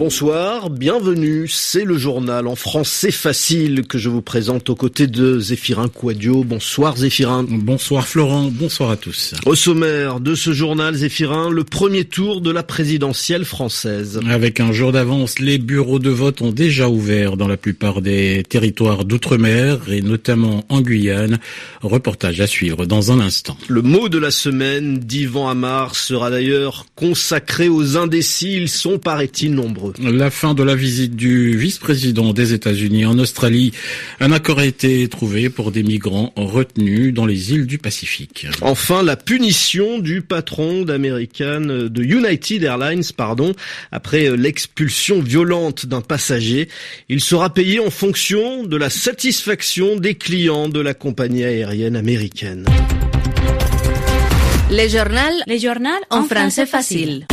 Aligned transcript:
Bonsoir, 0.00 0.70
bienvenue, 0.70 1.46
c'est 1.46 1.84
le 1.84 1.98
journal 1.98 2.46
en 2.46 2.56
français 2.56 3.10
facile 3.10 3.86
que 3.86 3.98
je 3.98 4.08
vous 4.08 4.22
présente 4.22 4.70
aux 4.70 4.74
côtés 4.74 5.06
de 5.06 5.38
Zéphirin 5.38 5.88
Quadio. 5.88 6.42
Bonsoir 6.42 6.96
Zéphirin. 6.96 7.44
Bonsoir 7.46 8.08
Florent, 8.08 8.50
bonsoir 8.50 8.88
à 8.88 8.96
tous. 8.96 9.34
Au 9.44 9.54
sommaire 9.54 10.20
de 10.20 10.34
ce 10.34 10.54
journal 10.54 10.94
Zéphirin, 10.94 11.50
le 11.50 11.64
premier 11.64 12.06
tour 12.06 12.40
de 12.40 12.50
la 12.50 12.62
présidentielle 12.62 13.44
française. 13.44 14.18
Avec 14.26 14.58
un 14.58 14.72
jour 14.72 14.90
d'avance, 14.90 15.38
les 15.38 15.58
bureaux 15.58 15.98
de 15.98 16.08
vote 16.08 16.40
ont 16.40 16.50
déjà 16.50 16.88
ouvert 16.88 17.36
dans 17.36 17.46
la 17.46 17.58
plupart 17.58 18.00
des 18.00 18.42
territoires 18.48 19.04
d'outre-mer 19.04 19.80
et 19.90 20.00
notamment 20.00 20.64
en 20.70 20.80
Guyane. 20.80 21.38
Reportage 21.82 22.40
à 22.40 22.46
suivre 22.46 22.86
dans 22.86 23.12
un 23.12 23.20
instant. 23.20 23.58
Le 23.68 23.82
mot 23.82 24.08
de 24.08 24.16
la 24.16 24.30
semaine 24.30 24.96
d'Ivan 24.96 25.50
Amar 25.50 25.94
sera 25.94 26.30
d'ailleurs 26.30 26.86
consacré 26.94 27.68
aux 27.68 27.98
indécis. 27.98 28.54
Ils 28.54 28.70
sont, 28.70 28.98
paraît-il, 28.98 29.54
nombreux. 29.54 29.89
La 29.98 30.30
fin 30.30 30.54
de 30.54 30.62
la 30.62 30.74
visite 30.74 31.16
du 31.16 31.56
vice-président 31.56 32.32
des 32.32 32.52
États-Unis 32.52 33.04
en 33.06 33.18
Australie. 33.18 33.72
Un 34.20 34.32
accord 34.32 34.58
a 34.58 34.64
été 34.64 35.08
trouvé 35.08 35.50
pour 35.50 35.72
des 35.72 35.82
migrants 35.82 36.32
retenus 36.36 37.12
dans 37.12 37.26
les 37.26 37.52
îles 37.52 37.66
du 37.66 37.78
Pacifique. 37.78 38.46
Enfin, 38.60 39.02
la 39.02 39.16
punition 39.16 39.98
du 39.98 40.22
patron 40.22 40.82
d'American, 40.82 41.60
de 41.60 42.02
United 42.02 42.62
Airlines, 42.62 43.04
pardon, 43.16 43.54
après 43.92 44.36
l'expulsion 44.36 45.20
violente 45.20 45.86
d'un 45.86 46.00
passager. 46.00 46.68
Il 47.08 47.20
sera 47.20 47.52
payé 47.52 47.80
en 47.80 47.90
fonction 47.90 48.64
de 48.64 48.76
la 48.76 48.90
satisfaction 48.90 49.96
des 49.96 50.14
clients 50.14 50.68
de 50.68 50.80
la 50.80 50.94
compagnie 50.94 51.44
aérienne 51.44 51.96
américaine. 51.96 52.66
Les 54.70 54.88
journal, 54.88 55.34
les 55.46 55.58
journal 55.58 55.98
en 56.10 56.24
français 56.24 56.64
facile. 56.64 57.26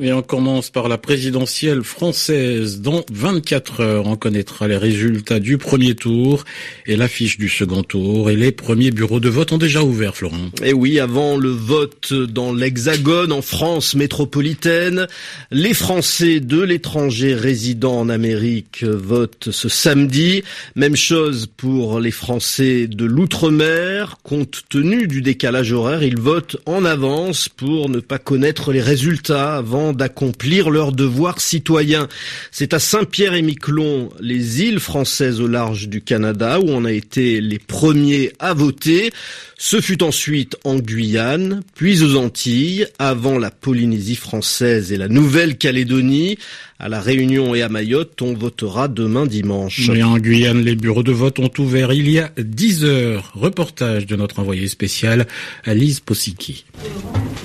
Et 0.00 0.12
on 0.12 0.22
commence 0.22 0.70
par 0.70 0.88
la 0.88 0.96
présidentielle 0.96 1.82
française. 1.82 2.80
Dans 2.80 3.04
24 3.12 3.80
heures, 3.80 4.06
on 4.06 4.16
connaîtra 4.16 4.66
les 4.66 4.76
résultats 4.76 5.38
du 5.38 5.58
premier 5.58 5.94
tour 5.94 6.44
et 6.86 6.96
l'affiche 6.96 7.36
du 7.36 7.48
second 7.48 7.82
tour. 7.82 8.30
Et 8.30 8.36
les 8.36 8.52
premiers 8.52 8.90
bureaux 8.90 9.20
de 9.20 9.28
vote 9.28 9.52
ont 9.52 9.58
déjà 9.58 9.82
ouvert, 9.82 10.16
Florent. 10.16 10.50
Et 10.64 10.72
oui, 10.72 10.98
avant 10.98 11.36
le 11.36 11.50
vote 11.50 12.12
dans 12.14 12.54
l'Hexagone, 12.54 13.32
en 13.32 13.42
France 13.42 13.94
métropolitaine, 13.94 15.06
les 15.50 15.74
Français 15.74 16.40
de 16.40 16.62
l'étranger 16.62 17.34
résidant 17.34 18.00
en 18.00 18.08
Amérique 18.08 18.84
votent 18.84 19.50
ce 19.50 19.68
samedi. 19.68 20.42
Même 20.74 20.96
chose 20.96 21.48
pour 21.54 22.00
les 22.00 22.12
Français 22.12 22.86
de 22.86 23.04
l'outre-mer. 23.04 24.16
Compte 24.22 24.62
tenu 24.70 25.06
du 25.06 25.20
décalage 25.20 25.72
horaire, 25.72 26.02
ils 26.02 26.18
votent 26.18 26.56
en 26.64 26.84
avance 26.86 27.50
pour 27.50 27.90
ne 27.90 28.00
pas 28.00 28.18
connaître 28.18 28.72
les 28.72 28.80
résultats 28.80 29.56
avant 29.56 29.81
d'accomplir 29.90 30.70
leurs 30.70 30.92
devoirs 30.92 31.40
citoyens. 31.40 32.06
C'est 32.52 32.74
à 32.74 32.78
Saint-Pierre-et-Miquelon, 32.78 34.10
les 34.20 34.62
îles 34.62 34.78
françaises 34.78 35.40
au 35.40 35.48
large 35.48 35.88
du 35.88 36.00
Canada, 36.00 36.60
où 36.60 36.68
on 36.68 36.84
a 36.84 36.92
été 36.92 37.40
les 37.40 37.58
premiers 37.58 38.32
à 38.38 38.54
voter. 38.54 39.10
Ce 39.58 39.80
fut 39.80 40.02
ensuite 40.02 40.56
en 40.64 40.76
Guyane, 40.76 41.62
puis 41.74 42.02
aux 42.02 42.16
Antilles, 42.16 42.86
avant 42.98 43.38
la 43.38 43.50
Polynésie 43.50 44.16
française 44.16 44.92
et 44.92 44.96
la 44.96 45.08
Nouvelle-Calédonie. 45.08 46.38
À 46.80 46.88
la 46.88 47.00
Réunion 47.00 47.54
et 47.54 47.62
à 47.62 47.68
Mayotte, 47.68 48.20
on 48.22 48.34
votera 48.34 48.88
demain 48.88 49.24
dimanche. 49.24 49.88
Et 49.88 50.02
en 50.02 50.18
Guyane, 50.18 50.62
les 50.62 50.74
bureaux 50.74 51.04
de 51.04 51.12
vote 51.12 51.38
ont 51.38 51.50
ouvert 51.58 51.92
il 51.92 52.10
y 52.10 52.18
a 52.18 52.32
10 52.36 52.84
heures. 52.84 53.30
Reportage 53.34 54.06
de 54.06 54.16
notre 54.16 54.40
envoyé 54.40 54.66
spécial, 54.66 55.28
Alice 55.64 56.00
Possiki. 56.00 56.64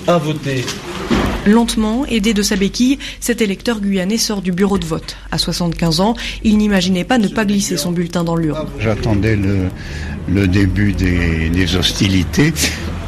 À 0.08 0.18
voter. 0.18 0.64
Lentement, 1.46 2.04
aidé 2.06 2.34
de 2.34 2.42
sa 2.42 2.56
béquille, 2.56 2.98
cet 3.20 3.40
électeur 3.40 3.80
guyanais 3.80 4.18
sort 4.18 4.42
du 4.42 4.52
bureau 4.52 4.78
de 4.78 4.84
vote. 4.84 5.16
À 5.30 5.38
75 5.38 6.00
ans, 6.00 6.14
il 6.42 6.58
n'imaginait 6.58 7.04
pas 7.04 7.18
ne 7.18 7.28
pas 7.28 7.44
glisser 7.44 7.76
son 7.76 7.92
bulletin 7.92 8.24
dans 8.24 8.36
l'urne. 8.36 8.66
J'attendais 8.78 9.36
le, 9.36 9.68
le 10.32 10.46
début 10.46 10.92
des, 10.92 11.48
des 11.48 11.76
hostilités. 11.76 12.52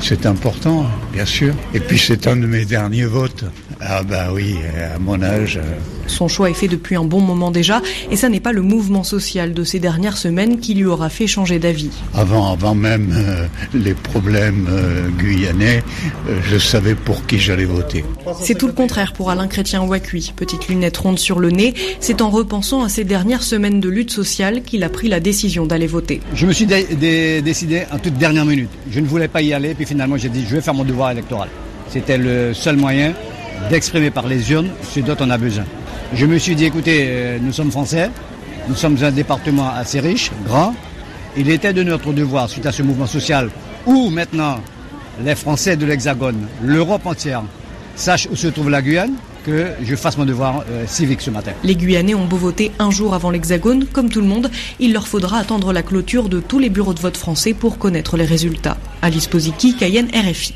C'est 0.00 0.24
important, 0.26 0.86
bien 1.12 1.26
sûr. 1.26 1.54
Et 1.74 1.80
puis 1.80 1.98
c'est 1.98 2.26
un 2.26 2.36
de 2.36 2.46
mes 2.46 2.64
derniers 2.64 3.04
votes. 3.04 3.44
Ah 3.80 4.02
bah 4.02 4.28
oui, 4.32 4.56
à 4.94 4.98
mon 4.98 5.22
âge. 5.22 5.58
Son 6.06 6.28
choix 6.28 6.50
est 6.50 6.54
fait 6.54 6.68
depuis 6.68 6.96
un 6.96 7.04
bon 7.04 7.20
moment 7.20 7.50
déjà, 7.50 7.80
et 8.10 8.16
ça 8.16 8.28
n'est 8.28 8.40
pas 8.40 8.52
le 8.52 8.62
mouvement 8.62 9.04
social 9.04 9.54
de 9.54 9.64
ces 9.64 9.78
dernières 9.78 10.18
semaines 10.18 10.58
qui 10.58 10.74
lui 10.74 10.84
aura 10.84 11.08
fait 11.08 11.26
changer 11.26 11.58
d'avis. 11.58 11.90
Avant, 12.14 12.52
avant 12.52 12.74
même 12.74 13.10
euh, 13.12 13.46
les 13.72 13.94
problèmes 13.94 14.66
euh, 14.68 15.08
guyanais, 15.18 15.82
euh, 16.28 16.40
je 16.50 16.58
savais 16.58 16.94
pour 16.94 17.26
qui 17.26 17.38
j'allais 17.38 17.64
voter. 17.64 18.04
C'est 18.42 18.58
tout 18.58 18.66
le 18.66 18.72
contraire 18.72 19.12
pour 19.12 19.30
Alain 19.30 19.46
Chrétien 19.46 19.82
Ouacui. 19.82 20.32
Petite 20.36 20.68
lunette 20.68 20.96
ronde 20.96 21.18
sur 21.18 21.38
le 21.38 21.50
nez, 21.50 21.74
c'est 22.00 22.20
en 22.20 22.30
repensant 22.30 22.82
à 22.82 22.88
ces 22.88 23.04
dernières 23.04 23.44
semaines 23.44 23.80
de 23.80 23.88
lutte 23.88 24.10
sociale 24.10 24.62
qu'il 24.62 24.82
a 24.82 24.88
pris 24.88 25.08
la 25.08 25.20
décision 25.20 25.64
d'aller 25.64 25.86
voter. 25.86 26.20
Je 26.34 26.44
me 26.44 26.52
suis 26.52 26.66
dé 26.66 26.86
dé 26.98 27.09
décidé 27.42 27.82
en 27.92 27.98
toute 27.98 28.14
dernière 28.14 28.44
minute. 28.44 28.70
Je 28.90 29.00
ne 29.00 29.06
voulais 29.06 29.28
pas 29.28 29.42
y 29.42 29.52
aller, 29.52 29.74
puis 29.74 29.86
finalement 29.86 30.16
j'ai 30.16 30.28
dit 30.28 30.44
je 30.48 30.56
vais 30.56 30.60
faire 30.60 30.74
mon 30.74 30.84
devoir 30.84 31.10
électoral. 31.10 31.48
C'était 31.88 32.18
le 32.18 32.54
seul 32.54 32.76
moyen 32.76 33.12
d'exprimer 33.68 34.10
par 34.10 34.26
les 34.26 34.52
urnes 34.52 34.70
ce 34.82 35.00
dont 35.00 35.16
on 35.20 35.30
a 35.30 35.38
besoin. 35.38 35.64
Je 36.12 36.26
me 36.26 36.38
suis 36.38 36.56
dit, 36.56 36.64
écoutez, 36.64 37.04
euh, 37.08 37.38
nous 37.40 37.52
sommes 37.52 37.70
français, 37.70 38.10
nous 38.68 38.74
sommes 38.74 38.96
un 39.02 39.10
département 39.10 39.70
assez 39.70 40.00
riche, 40.00 40.30
grand. 40.44 40.74
Il 41.36 41.48
était 41.48 41.72
de 41.72 41.82
notre 41.82 42.12
devoir, 42.12 42.48
suite 42.48 42.66
à 42.66 42.72
ce 42.72 42.82
mouvement 42.82 43.06
social, 43.06 43.48
où 43.86 44.10
maintenant 44.10 44.60
les 45.24 45.34
Français 45.34 45.76
de 45.76 45.86
l'Hexagone, 45.86 46.48
l'Europe 46.62 47.06
entière, 47.06 47.42
sachent 47.94 48.28
où 48.30 48.36
se 48.36 48.48
trouve 48.48 48.70
la 48.70 48.82
Guyane, 48.82 49.14
que 49.44 49.68
je 49.82 49.96
fasse 49.96 50.16
mon 50.16 50.24
devoir 50.24 50.64
euh, 50.70 50.86
civique 50.86 51.20
ce 51.20 51.30
matin. 51.30 51.52
Les 51.64 51.76
Guyanais 51.76 52.14
ont 52.14 52.26
beau 52.26 52.36
voter 52.36 52.72
un 52.78 52.90
jour 52.90 53.14
avant 53.14 53.30
l'Hexagone, 53.30 53.86
comme 53.86 54.08
tout 54.08 54.20
le 54.20 54.26
monde, 54.26 54.50
il 54.78 54.92
leur 54.92 55.08
faudra 55.08 55.38
attendre 55.38 55.72
la 55.72 55.82
clôture 55.82 56.28
de 56.28 56.40
tous 56.40 56.58
les 56.58 56.70
bureaux 56.70 56.94
de 56.94 57.00
vote 57.00 57.16
français 57.16 57.54
pour 57.54 57.78
connaître 57.78 58.16
les 58.16 58.24
résultats. 58.24 58.76
Alice 59.02 59.26
Posiki, 59.26 59.76
Cayenne, 59.76 60.08
RFI. 60.14 60.54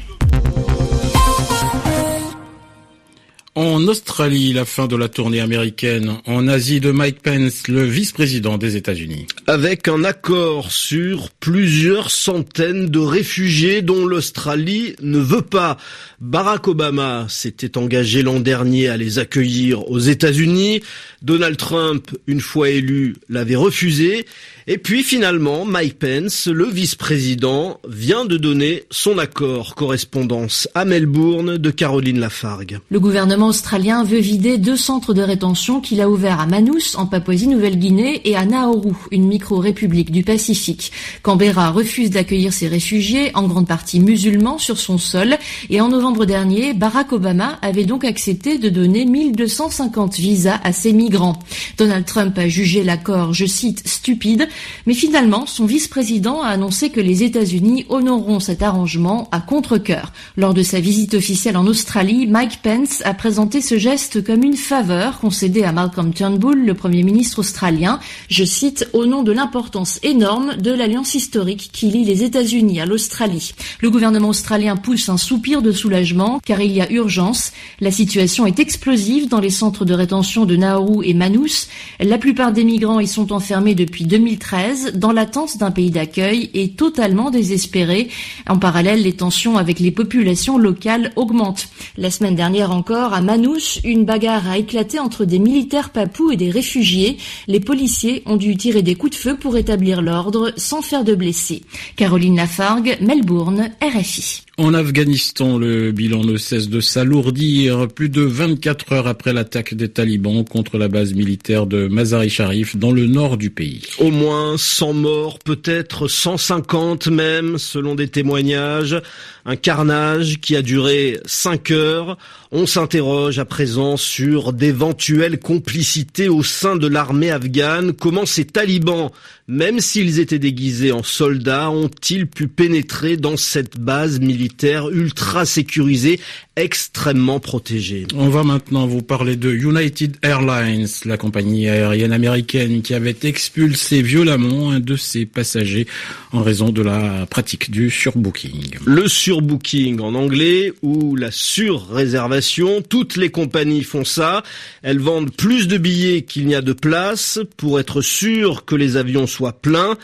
En 3.56 3.86
Australie, 3.86 4.52
la 4.52 4.64
fin 4.64 4.88
de 4.88 4.96
la 4.96 5.08
tournée 5.08 5.38
américaine. 5.38 6.16
En 6.26 6.48
Asie 6.48 6.80
de 6.80 6.90
Mike 6.90 7.22
Pence, 7.22 7.68
le 7.68 7.84
vice-président 7.84 8.58
des 8.58 8.74
États-Unis. 8.74 9.28
Avec 9.46 9.86
un 9.86 10.02
accord 10.02 10.72
sur 10.72 11.30
plusieurs 11.38 12.10
centaines 12.10 12.88
de 12.88 12.98
réfugiés 12.98 13.80
dont 13.80 14.06
l'Australie 14.06 14.96
ne 15.02 15.20
veut 15.20 15.42
pas. 15.42 15.76
Barack 16.20 16.66
Obama 16.66 17.26
s'était 17.28 17.78
engagé 17.78 18.22
l'an 18.22 18.40
dernier 18.40 18.88
à 18.88 18.96
les 18.96 19.20
accueillir 19.20 19.88
aux 19.88 20.00
États-Unis. 20.00 20.82
Donald 21.22 21.56
Trump, 21.56 22.10
une 22.26 22.40
fois 22.40 22.70
élu, 22.70 23.14
l'avait 23.28 23.54
refusé. 23.54 24.26
Et 24.66 24.78
puis 24.78 25.02
finalement, 25.02 25.66
Mike 25.66 25.98
Pence, 25.98 26.46
le 26.46 26.64
vice-président, 26.64 27.80
vient 27.86 28.24
de 28.24 28.38
donner 28.38 28.84
son 28.90 29.18
accord. 29.18 29.74
Correspondance 29.74 30.68
à 30.74 30.86
Melbourne 30.86 31.58
de 31.58 31.70
Caroline 31.70 32.18
Lafargue. 32.18 32.78
Le 32.88 32.98
gouvernement 32.98 33.48
australien 33.48 34.04
veut 34.04 34.20
vider 34.20 34.56
deux 34.56 34.78
centres 34.78 35.12
de 35.12 35.20
rétention 35.20 35.82
qu'il 35.82 36.00
a 36.00 36.08
ouverts 36.08 36.40
à 36.40 36.46
Manus, 36.46 36.94
en 36.96 37.04
Papouasie-Nouvelle-Guinée, 37.04 38.22
et 38.24 38.36
à 38.36 38.46
Nauru, 38.46 38.94
une 39.10 39.26
micro-république 39.26 40.10
du 40.10 40.22
Pacifique. 40.22 40.92
Canberra 41.22 41.70
refuse 41.70 42.08
d'accueillir 42.08 42.54
ces 42.54 42.66
réfugiés, 42.66 43.32
en 43.34 43.46
grande 43.46 43.68
partie 43.68 44.00
musulmans, 44.00 44.56
sur 44.56 44.78
son 44.78 44.96
sol. 44.96 45.36
Et 45.68 45.82
en 45.82 45.88
novembre 45.88 46.24
dernier, 46.24 46.72
Barack 46.72 47.12
Obama 47.12 47.58
avait 47.60 47.84
donc 47.84 48.02
accepté 48.06 48.56
de 48.56 48.70
donner 48.70 49.04
1250 49.04 50.16
visas 50.16 50.58
à 50.64 50.72
ces 50.72 50.94
migrants. 50.94 51.38
Donald 51.76 52.06
Trump 52.06 52.38
a 52.38 52.48
jugé 52.48 52.82
l'accord, 52.82 53.34
je 53.34 53.44
cite, 53.44 53.86
stupide, 53.86 54.48
mais 54.86 54.94
finalement, 54.94 55.46
son 55.46 55.66
vice-président 55.66 56.42
a 56.42 56.48
annoncé 56.48 56.90
que 56.90 57.00
les 57.00 57.22
États-Unis 57.22 57.86
honoreront 57.88 58.40
cet 58.40 58.62
arrangement 58.62 59.28
à 59.32 59.40
contre-cœur. 59.40 60.12
Lors 60.36 60.54
de 60.54 60.62
sa 60.62 60.80
visite 60.80 61.14
officielle 61.14 61.56
en 61.56 61.66
Australie, 61.66 62.26
Mike 62.26 62.60
Pence 62.62 63.02
a 63.04 63.14
présenté 63.14 63.60
ce 63.60 63.78
geste 63.78 64.24
comme 64.24 64.44
une 64.44 64.56
faveur 64.56 65.18
concédée 65.18 65.64
à 65.64 65.72
Malcolm 65.72 66.12
Turnbull, 66.12 66.64
le 66.64 66.74
Premier 66.74 67.02
ministre 67.02 67.40
australien, 67.40 67.98
je 68.28 68.44
cite, 68.44 68.88
au 68.92 69.06
nom 69.06 69.22
de 69.22 69.32
l'importance 69.32 69.98
énorme 70.02 70.56
de 70.56 70.70
l'alliance 70.70 71.14
historique 71.14 71.70
qui 71.72 71.86
lie 71.86 72.04
les 72.04 72.22
États-Unis 72.22 72.80
à 72.80 72.86
l'Australie. 72.86 73.54
Le 73.80 73.90
gouvernement 73.90 74.28
australien 74.28 74.76
pousse 74.76 75.08
un 75.08 75.16
soupir 75.16 75.62
de 75.62 75.72
soulagement 75.72 76.40
car 76.44 76.60
il 76.60 76.72
y 76.72 76.80
a 76.80 76.90
urgence. 76.90 77.52
La 77.80 77.90
situation 77.90 78.46
est 78.46 78.60
explosive 78.60 79.28
dans 79.28 79.40
les 79.40 79.50
centres 79.50 79.84
de 79.84 79.94
rétention 79.94 80.44
de 80.44 80.56
Nauru 80.56 81.04
et 81.04 81.14
Manus. 81.14 81.68
La 82.00 82.18
plupart 82.18 82.52
des 82.52 82.64
migrants 82.64 83.00
y 83.00 83.06
sont 83.06 83.32
enfermés 83.32 83.74
depuis 83.74 84.04
2013 84.04 84.43
2013 84.44 84.92
dans 84.94 85.12
l'attente 85.12 85.58
d'un 85.58 85.70
pays 85.70 85.90
d'accueil 85.90 86.50
et 86.54 86.70
totalement 86.70 87.30
désespéré. 87.30 88.08
En 88.48 88.58
parallèle, 88.58 89.02
les 89.02 89.14
tensions 89.14 89.56
avec 89.56 89.80
les 89.80 89.90
populations 89.90 90.58
locales 90.58 91.12
augmentent. 91.16 91.68
La 91.96 92.10
semaine 92.10 92.34
dernière 92.34 92.70
encore, 92.70 93.14
à 93.14 93.22
Manouche, 93.22 93.78
une 93.84 94.04
bagarre 94.04 94.48
a 94.48 94.58
éclaté 94.58 94.98
entre 94.98 95.24
des 95.24 95.38
militaires 95.38 95.90
papous 95.90 96.32
et 96.32 96.36
des 96.36 96.50
réfugiés. 96.50 97.16
Les 97.48 97.60
policiers 97.60 98.22
ont 98.26 98.36
dû 98.36 98.56
tirer 98.56 98.82
des 98.82 98.94
coups 98.94 99.16
de 99.16 99.20
feu 99.20 99.36
pour 99.36 99.56
établir 99.56 100.02
l'ordre 100.02 100.52
sans 100.56 100.82
faire 100.82 101.04
de 101.04 101.14
blessés. 101.14 101.62
Caroline 101.96 102.36
Lafargue, 102.36 102.98
Melbourne, 103.00 103.70
RFI. 103.82 104.42
En 104.56 104.72
Afghanistan, 104.72 105.58
le 105.58 105.90
bilan 105.90 106.22
ne 106.22 106.36
cesse 106.36 106.68
de 106.68 106.80
s'alourdir. 106.80 107.88
Plus 107.88 108.08
de 108.08 108.22
24 108.22 108.92
heures 108.92 109.06
après 109.08 109.32
l'attaque 109.32 109.74
des 109.74 109.88
talibans 109.88 110.44
contre 110.44 110.78
la 110.78 110.86
base 110.86 111.12
militaire 111.12 111.66
de 111.66 111.88
Mazari 111.88 112.30
Sharif 112.30 112.76
dans 112.76 112.92
le 112.92 113.08
nord 113.08 113.36
du 113.36 113.50
pays. 113.50 113.82
Au 113.98 114.12
moins 114.12 114.33
100 114.56 114.92
morts, 114.92 115.38
peut-être 115.38 116.08
150 116.08 117.08
même, 117.08 117.58
selon 117.58 117.94
des 117.94 118.08
témoignages. 118.08 119.00
Un 119.46 119.56
carnage 119.56 120.40
qui 120.40 120.56
a 120.56 120.62
duré 120.62 121.20
5 121.26 121.70
heures. 121.70 122.16
On 122.50 122.66
s'interroge 122.66 123.38
à 123.38 123.44
présent 123.44 123.96
sur 123.96 124.52
d'éventuelles 124.52 125.38
complicités 125.38 126.28
au 126.28 126.42
sein 126.42 126.76
de 126.76 126.86
l'armée 126.86 127.30
afghane. 127.30 127.92
Comment 127.92 128.26
ces 128.26 128.44
talibans, 128.44 129.10
même 129.48 129.80
s'ils 129.80 130.20
étaient 130.20 130.38
déguisés 130.38 130.92
en 130.92 131.02
soldats, 131.02 131.70
ont-ils 131.70 132.26
pu 132.26 132.48
pénétrer 132.48 133.16
dans 133.16 133.36
cette 133.36 133.78
base 133.78 134.20
militaire 134.20 134.88
ultra 134.88 135.44
sécurisée, 135.44 136.20
extrêmement 136.56 137.40
protégée? 137.40 138.06
On 138.14 138.28
va 138.28 138.44
maintenant 138.44 138.86
vous 138.86 139.02
parler 139.02 139.36
de 139.36 139.50
United 139.50 140.16
Airlines, 140.22 140.86
la 141.04 141.18
compagnie 141.18 141.68
aérienne 141.68 142.12
américaine 142.12 142.80
qui 142.82 142.94
avait 142.94 143.16
expulsé 143.24 144.00
un 144.32 144.80
de 144.80 144.96
ses 144.96 145.26
passagers 145.26 145.86
en 146.32 146.42
raison 146.42 146.70
de 146.70 146.82
la 146.82 147.26
pratique 147.26 147.70
du 147.70 147.90
surbooking. 147.90 148.76
Le 148.84 149.08
surbooking 149.08 150.00
en 150.00 150.14
anglais 150.14 150.72
ou 150.82 151.16
la 151.16 151.30
surréservation 151.30 152.82
toutes 152.82 153.16
les 153.16 153.30
compagnies 153.30 153.84
font 153.84 154.04
ça. 154.04 154.42
Elles 154.82 154.98
vendent 154.98 155.32
plus 155.32 155.68
de 155.68 155.78
billets 155.78 156.22
qu'il 156.22 156.46
n'y 156.46 156.54
a 156.54 156.62
de 156.62 156.72
place 156.72 157.38
pour 157.56 157.80
être 157.80 158.00
sûr 158.00 158.64
que 158.64 158.74
les 158.74 158.96
avions 158.96 159.26
soient 159.26 159.60
pleins. 159.60 159.96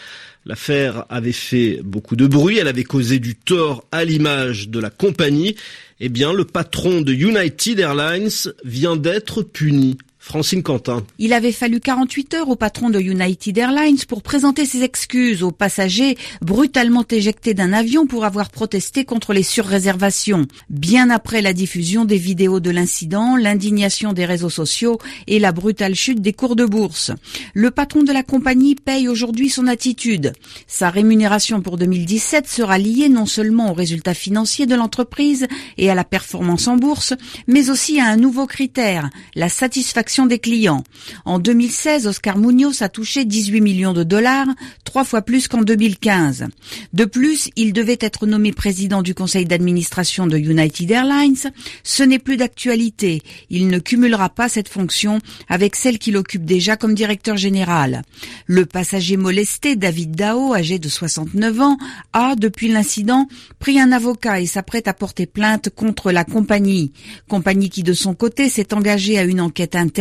L'affaire 0.47 1.05
avait 1.11 1.33
fait 1.33 1.81
beaucoup 1.85 2.17
de 2.17 2.27
bruit, 2.27 2.59
elle 2.59 2.69
avait 2.69 2.85
causé 2.85 3.19
du 3.19 3.35
tort 3.35 3.85
à 3.93 4.05
l'image 4.05 4.69
de 4.69 4.81
la 4.81 4.91
compagnie. 4.91 5.55
Eh 6.01 6.09
bien, 6.09 6.33
le 6.33 6.45
patron 6.47 7.03
de 7.03 7.13
United 7.13 7.79
Airlines 7.79 8.31
vient 8.65 8.97
d'être 8.97 9.43
puni. 9.43 9.99
Francine 10.23 10.63
Quentin. 10.63 11.03
Il 11.19 11.33
avait 11.33 11.51
fallu 11.51 11.81
48 11.81 12.35
heures 12.35 12.49
au 12.51 12.55
patron 12.55 12.91
de 12.91 13.01
United 13.01 13.57
Airlines 13.57 14.05
pour 14.07 14.23
présenter 14.23 14.67
ses 14.67 14.83
excuses 14.83 15.43
aux 15.43 15.51
passagers 15.51 16.19
brutalement 16.43 17.07
éjectés 17.11 17.55
d'un 17.55 17.73
avion 17.73 18.07
pour 18.07 18.27
avoir 18.27 18.51
protesté 18.51 19.07
contre 19.07 19.33
les 19.33 19.43
surréservations. 19.43 20.47
Bien 20.69 21.09
après 21.09 21.41
la 21.41 21.55
diffusion 21.55 22.05
des 22.05 22.19
vidéos 22.19 22.61
de 22.61 22.71
l'incident, 22.71 23.35
l'indignation 23.35 24.13
des 24.13 24.27
réseaux 24.27 24.51
sociaux 24.51 24.99
et 25.27 25.39
la 25.39 25.53
brutale 25.53 25.95
chute 25.95 26.21
des 26.21 26.35
cours 26.35 26.55
de 26.55 26.67
bourse. 26.67 27.13
Le 27.55 27.71
patron 27.71 28.03
de 28.03 28.13
la 28.13 28.23
compagnie 28.23 28.75
paye 28.75 29.09
aujourd'hui 29.09 29.49
son 29.49 29.67
attitude. 29.67 30.35
Sa 30.67 30.91
rémunération 30.91 31.63
pour 31.63 31.79
2017 31.79 32.47
sera 32.47 32.77
liée 32.77 33.09
non 33.09 33.27
seulement 33.27 33.71
aux 33.71 33.75
résultats 33.75 34.15
financiers 34.15 34.67
de 34.67 34.75
l'entreprise 34.75 35.49
et 35.79 35.91
à 35.91 35.95
la 35.95 36.05
performance 36.05 36.69
en 36.69 36.77
bourse, 36.77 37.15
mais 37.47 37.71
aussi 37.71 37.99
à 38.01 38.07
un 38.07 38.17
nouveau 38.17 38.47
critère, 38.47 39.09
la 39.35 39.49
satisfaction 39.49 40.10
des 40.19 40.41
clients. 40.41 40.83
En 41.25 41.39
2016, 41.39 42.09
Oscar 42.09 42.37
Munoz 42.37 42.83
a 42.83 42.89
touché 42.89 43.25
18 43.25 43.61
millions 43.61 43.93
de 43.93 44.03
dollars, 44.03 44.49
trois 44.85 45.05
fois 45.05 45.23
plus 45.23 45.47
qu'en 45.47 45.63
2015. 45.63 46.47
De 46.93 47.05
plus, 47.05 47.49
il 47.55 47.73
devait 47.73 47.99
être 48.01 48.27
nommé 48.27 48.53
président 48.53 49.03
du 49.03 49.15
conseil 49.15 49.45
d'administration 49.45 50.27
de 50.27 50.37
United 50.37 50.91
Airlines. 50.91 51.53
Ce 51.85 52.03
n'est 52.03 52.19
plus 52.19 52.37
d'actualité. 52.37 53.23
Il 53.51 53.69
ne 53.69 53.79
cumulera 53.79 54.31
pas 54.31 54.49
cette 54.49 54.69
fonction 54.69 55.21
avec 55.49 55.77
celle 55.77 55.99
qu'il 55.99 56.17
occupe 56.17 56.45
déjà 56.45 56.77
comme 56.77 56.95
directeur 56.95 57.37
général. 57.37 58.03
Le 58.47 58.67
passager 58.67 59.17
molesté, 59.17 59.77
David 59.77 60.17
Dao, 60.17 60.55
âgé 60.55 60.81
de 60.81 60.89
69 60.89 61.61
ans, 61.61 61.79
a, 62.13 62.35
depuis 62.35 62.69
l'incident, 62.69 63.29
pris 63.61 63.79
un 63.79 63.93
avocat 63.93 64.41
et 64.41 64.47
s'apprête 64.47 64.89
à 64.89 64.93
porter 64.93 65.27
plainte 65.27 65.71
contre 65.71 66.11
la 66.11 66.25
compagnie. 66.25 66.93
Compagnie 67.29 67.71
qui, 67.71 67.85
de 67.85 67.93
son 67.93 68.15
côté, 68.15 68.49
s'est 68.49 68.75
engagée 68.75 69.17
à 69.17 69.23
une 69.23 69.41
enquête 69.41 69.77
interne 69.77 70.00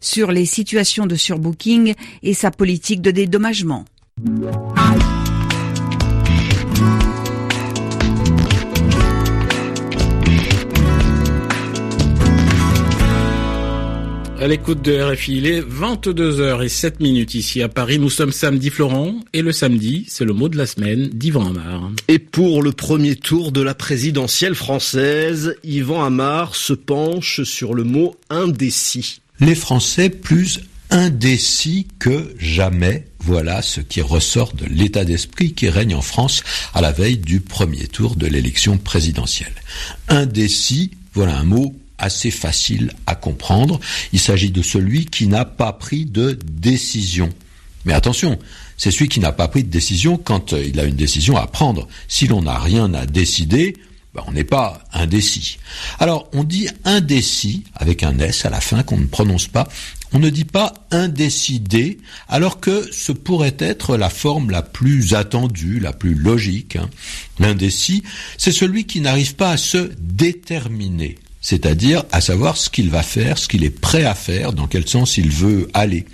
sur 0.00 0.32
les 0.32 0.46
situations 0.46 1.06
de 1.06 1.16
surbooking 1.16 1.94
et 2.22 2.34
sa 2.34 2.50
politique 2.50 3.02
de 3.02 3.10
dédommagement. 3.10 3.84
À 14.40 14.46
l'écoute 14.46 14.82
de 14.82 15.00
RFI, 15.00 15.38
il 15.38 15.46
est 15.48 15.60
22h07 15.62 17.02
minutes 17.02 17.34
ici 17.34 17.60
à 17.60 17.68
Paris. 17.68 17.98
Nous 17.98 18.08
sommes 18.08 18.30
samedi 18.30 18.70
Florent 18.70 19.16
et 19.32 19.42
le 19.42 19.50
samedi, 19.50 20.04
c'est 20.06 20.24
le 20.24 20.32
mot 20.32 20.48
de 20.48 20.56
la 20.56 20.66
semaine 20.66 21.08
d'Yvan 21.08 21.48
Amar. 21.48 21.90
Et 22.06 22.20
pour 22.20 22.62
le 22.62 22.70
premier 22.70 23.16
tour 23.16 23.50
de 23.50 23.60
la 23.60 23.74
présidentielle 23.74 24.54
française, 24.54 25.56
Yvan 25.64 26.04
Amar 26.04 26.54
se 26.54 26.72
penche 26.72 27.42
sur 27.42 27.74
le 27.74 27.82
mot 27.82 28.14
indécis 28.30 29.22
les 29.40 29.54
Français 29.54 30.10
plus 30.10 30.60
indécis 30.90 31.86
que 31.98 32.34
jamais. 32.38 33.04
Voilà 33.20 33.62
ce 33.62 33.80
qui 33.80 34.00
ressort 34.00 34.54
de 34.54 34.64
l'état 34.64 35.04
d'esprit 35.04 35.52
qui 35.52 35.68
règne 35.68 35.94
en 35.94 36.02
France 36.02 36.42
à 36.72 36.80
la 36.80 36.92
veille 36.92 37.18
du 37.18 37.40
premier 37.40 37.86
tour 37.86 38.16
de 38.16 38.26
l'élection 38.26 38.78
présidentielle. 38.78 39.54
Indécis, 40.08 40.92
voilà 41.12 41.36
un 41.36 41.44
mot 41.44 41.74
assez 41.98 42.30
facile 42.30 42.92
à 43.06 43.14
comprendre. 43.14 43.80
Il 44.12 44.20
s'agit 44.20 44.50
de 44.50 44.62
celui 44.62 45.06
qui 45.06 45.26
n'a 45.26 45.44
pas 45.44 45.72
pris 45.72 46.06
de 46.06 46.38
décision. 46.44 47.28
Mais 47.84 47.92
attention, 47.92 48.38
c'est 48.76 48.90
celui 48.90 49.08
qui 49.08 49.20
n'a 49.20 49.32
pas 49.32 49.48
pris 49.48 49.64
de 49.64 49.70
décision 49.70 50.16
quand 50.16 50.52
il 50.52 50.78
a 50.78 50.84
une 50.84 50.96
décision 50.96 51.36
à 51.36 51.46
prendre. 51.46 51.88
Si 52.06 52.28
l'on 52.28 52.42
n'a 52.42 52.58
rien 52.58 52.94
à 52.94 53.04
décider, 53.04 53.76
ben, 54.14 54.22
on 54.26 54.32
n'est 54.32 54.44
pas 54.44 54.82
indécis. 54.92 55.58
Alors, 55.98 56.28
on 56.32 56.44
dit 56.44 56.68
indécis 56.84 57.64
avec 57.74 58.02
un 58.02 58.18
S 58.18 58.44
à 58.44 58.50
la 58.50 58.60
fin 58.60 58.82
qu'on 58.82 58.98
ne 58.98 59.06
prononce 59.06 59.46
pas. 59.46 59.68
On 60.12 60.18
ne 60.18 60.30
dit 60.30 60.46
pas 60.46 60.72
indécidé, 60.90 61.98
alors 62.28 62.60
que 62.60 62.88
ce 62.92 63.12
pourrait 63.12 63.56
être 63.58 63.98
la 63.98 64.08
forme 64.08 64.50
la 64.50 64.62
plus 64.62 65.12
attendue, 65.14 65.80
la 65.80 65.92
plus 65.92 66.14
logique. 66.14 66.76
Hein. 66.76 66.88
L'indécis, 67.38 68.02
c'est 68.38 68.52
celui 68.52 68.86
qui 68.86 69.02
n'arrive 69.02 69.34
pas 69.34 69.50
à 69.50 69.56
se 69.56 69.90
déterminer 70.00 71.18
c'est-à-dire 71.40 72.04
à 72.12 72.20
savoir 72.20 72.56
ce 72.56 72.68
qu'il 72.68 72.90
va 72.90 73.02
faire, 73.02 73.38
ce 73.38 73.48
qu'il 73.48 73.64
est 73.64 73.70
prêt 73.70 74.04
à 74.04 74.14
faire, 74.14 74.52
dans 74.52 74.66
quel 74.66 74.86
sens 74.88 75.16
il 75.16 75.30
veut 75.30 75.68
aller. 75.72 76.04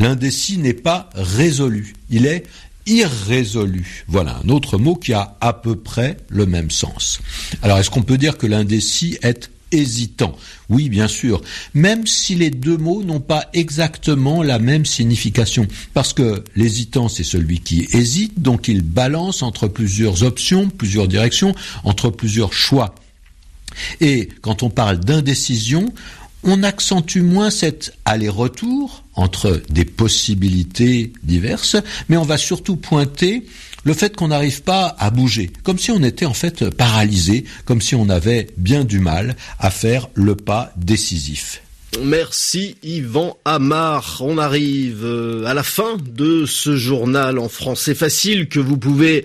L'indécis 0.00 0.58
n'est 0.58 0.72
pas 0.72 1.10
résolu, 1.14 1.94
il 2.10 2.26
est 2.26 2.44
irrésolu. 2.86 4.04
Voilà 4.08 4.40
un 4.44 4.48
autre 4.48 4.78
mot 4.78 4.94
qui 4.94 5.12
a 5.12 5.36
à 5.40 5.52
peu 5.52 5.76
près 5.76 6.16
le 6.28 6.46
même 6.46 6.70
sens. 6.70 7.20
Alors 7.62 7.78
est-ce 7.78 7.90
qu'on 7.90 8.02
peut 8.02 8.18
dire 8.18 8.38
que 8.38 8.46
l'indécis 8.46 9.18
est 9.22 9.50
hésitant? 9.72 10.36
Oui, 10.68 10.88
bien 10.88 11.08
sûr, 11.08 11.42
même 11.74 12.06
si 12.06 12.34
les 12.34 12.50
deux 12.50 12.76
mots 12.76 13.02
n'ont 13.02 13.20
pas 13.20 13.46
exactement 13.52 14.42
la 14.42 14.58
même 14.58 14.86
signification. 14.86 15.66
Parce 15.94 16.12
que 16.12 16.44
l'hésitant, 16.54 17.08
c'est 17.08 17.24
celui 17.24 17.60
qui 17.60 17.88
hésite, 17.92 18.40
donc 18.40 18.68
il 18.68 18.82
balance 18.82 19.42
entre 19.42 19.68
plusieurs 19.68 20.22
options, 20.22 20.68
plusieurs 20.68 21.08
directions, 21.08 21.54
entre 21.84 22.10
plusieurs 22.10 22.52
choix. 22.52 22.94
Et 24.00 24.28
quand 24.42 24.62
on 24.62 24.70
parle 24.70 25.00
d'indécision, 25.00 25.92
on 26.42 26.62
accentue 26.62 27.20
moins 27.20 27.50
cet 27.50 27.96
aller-retour 28.04 29.04
entre 29.14 29.62
des 29.68 29.84
possibilités 29.84 31.12
diverses, 31.22 31.76
mais 32.08 32.16
on 32.16 32.24
va 32.24 32.38
surtout 32.38 32.76
pointer 32.76 33.46
le 33.84 33.94
fait 33.94 34.14
qu'on 34.16 34.28
n'arrive 34.28 34.62
pas 34.62 34.94
à 34.98 35.10
bouger, 35.10 35.50
comme 35.62 35.78
si 35.78 35.90
on 35.90 36.02
était 36.02 36.26
en 36.26 36.34
fait 36.34 36.70
paralysé, 36.70 37.44
comme 37.64 37.80
si 37.80 37.94
on 37.94 38.08
avait 38.08 38.48
bien 38.56 38.84
du 38.84 39.00
mal 39.00 39.36
à 39.58 39.70
faire 39.70 40.08
le 40.14 40.36
pas 40.36 40.72
décisif. 40.76 41.62
Merci 42.00 42.76
Yvan 42.82 43.36
Amar. 43.44 44.18
On 44.20 44.38
arrive 44.38 45.04
euh, 45.04 45.44
à 45.44 45.52
la 45.52 45.62
fin 45.62 45.98
de 45.98 46.46
ce 46.46 46.74
journal 46.74 47.38
en 47.38 47.50
français 47.50 47.94
facile 47.94 48.48
que 48.48 48.60
vous 48.60 48.78
pouvez 48.78 49.24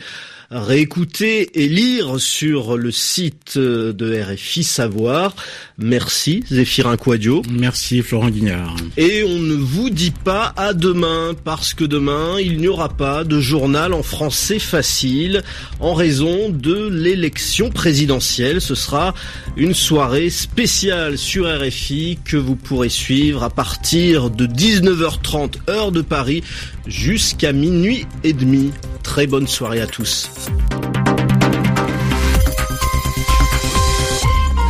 réécouter 0.51 1.61
et 1.61 1.67
lire 1.67 2.19
sur 2.19 2.77
le 2.77 2.91
site 2.91 3.57
de 3.57 4.21
RFI 4.21 4.63
Savoir. 4.63 5.35
Merci 5.79 6.43
Zéphirin 6.49 6.97
Quadio. 6.97 7.43
Merci 7.51 8.01
Florent 8.01 8.29
Guignard. 8.29 8.75
Et 8.97 9.23
on 9.23 9.37
ne 9.37 9.53
vous 9.53 9.91
dit 9.91 10.11
pas 10.11 10.53
à 10.57 10.73
demain 10.73 11.35
parce 11.43 11.75
que 11.75 11.83
demain 11.83 12.39
il 12.39 12.57
n'y 12.57 12.67
aura 12.67 12.89
pas 12.89 13.23
de 13.23 13.39
journal 13.39 13.93
en 13.93 14.01
français 14.01 14.57
facile 14.57 15.43
en 15.79 15.93
raison 15.93 16.49
de 16.49 16.87
l'élection 16.87 17.69
présidentielle. 17.69 18.59
Ce 18.59 18.73
sera 18.73 19.13
une 19.55 19.75
soirée 19.75 20.31
spéciale 20.31 21.17
sur 21.17 21.45
RFI 21.45 22.17
que 22.25 22.37
vous 22.37 22.55
pourrez 22.55 22.89
suivre 22.89 23.43
à 23.43 23.51
partir 23.51 24.31
de 24.31 24.47
19h30 24.47 25.69
heure 25.69 25.91
de 25.91 26.01
Paris 26.01 26.43
jusqu'à 26.87 27.51
minuit 27.51 28.07
et 28.23 28.33
demi. 28.33 28.71
Très 29.03 29.27
bonne 29.27 29.47
soirée 29.47 29.81
à 29.81 29.87
tous. 29.87 30.29